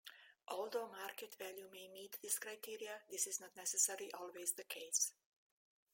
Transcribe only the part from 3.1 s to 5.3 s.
this is not necessarily always the case.